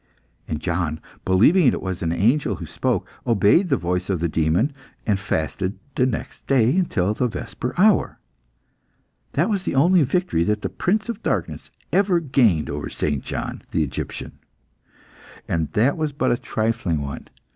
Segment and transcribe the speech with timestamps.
[0.47, 4.27] And John, believing that it was an angel who spoke, obeyed the voice of the
[4.27, 4.73] demon,
[5.05, 8.17] and fasted the next day until the vesper hour.
[9.33, 13.23] That was the only victory that the Prince of Darkness ever gained over St.
[13.23, 14.39] John the Egyptian,
[15.47, 17.27] and that was but a trifling one.